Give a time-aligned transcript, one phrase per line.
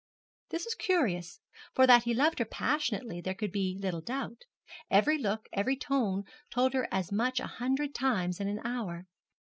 [0.49, 1.41] This was curious;
[1.75, 4.45] for that he loved her passionately there could be little doubt.
[4.89, 9.05] Every look, every tone told her as much a hundred times in an hour.